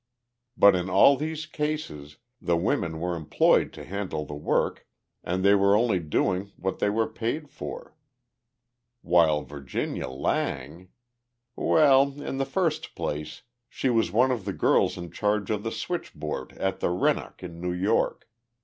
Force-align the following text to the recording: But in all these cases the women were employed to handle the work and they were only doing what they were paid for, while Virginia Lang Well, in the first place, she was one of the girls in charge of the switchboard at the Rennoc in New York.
But 0.57 0.75
in 0.75 0.89
all 0.89 1.15
these 1.15 1.45
cases 1.45 2.17
the 2.41 2.57
women 2.57 2.99
were 2.99 3.15
employed 3.15 3.71
to 3.73 3.85
handle 3.85 4.25
the 4.25 4.33
work 4.33 4.87
and 5.23 5.45
they 5.45 5.53
were 5.53 5.75
only 5.77 5.99
doing 5.99 6.51
what 6.57 6.79
they 6.79 6.89
were 6.89 7.05
paid 7.07 7.51
for, 7.51 7.95
while 9.03 9.43
Virginia 9.43 10.07
Lang 10.07 10.89
Well, 11.55 12.19
in 12.19 12.39
the 12.39 12.45
first 12.45 12.95
place, 12.95 13.43
she 13.69 13.91
was 13.91 14.11
one 14.11 14.31
of 14.31 14.45
the 14.45 14.53
girls 14.53 14.97
in 14.97 15.11
charge 15.11 15.51
of 15.51 15.61
the 15.61 15.71
switchboard 15.71 16.53
at 16.53 16.79
the 16.79 16.89
Rennoc 16.89 17.43
in 17.43 17.61
New 17.61 17.71
York. 17.71 18.27